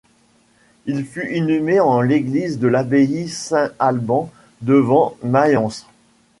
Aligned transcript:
Il 0.87 1.05
fut 1.05 1.31
inhumé 1.31 1.79
en 1.79 2.01
l’église 2.01 2.57
de 2.57 2.67
l'Abbaye 2.67 3.29
Saint-Alban 3.29 4.31
devant 4.63 5.15
Mayence. 5.21 5.85